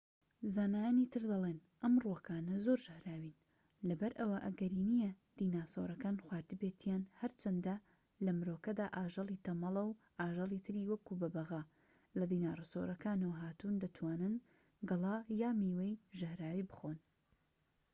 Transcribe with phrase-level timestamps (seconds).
[0.55, 3.35] زانایانی تر دەڵێن ئەم ڕووەکانە زۆر ژەهراوین
[3.87, 7.75] لەبەر ئەوە ئەگەری نیە دیناسۆرەکان خواردبێتیان، هەرچەندە
[8.25, 11.61] لەمرۆکەدا ئاژەڵی تەمەڵە و ئاژەڵی تری وەکو بەبەغا
[12.19, 14.33] لە دیناسۆرەکانەوە هاتوون دەتوانن
[14.89, 16.97] گەڵا یان میوەی ژەهراوی بخۆن